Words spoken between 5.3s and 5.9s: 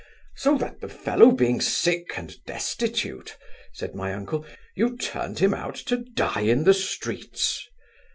him out